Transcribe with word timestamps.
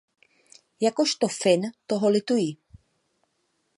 Jakožto 0.85 1.29
Fin 1.39 1.61
toho 1.87 2.09
lituji. 2.09 2.57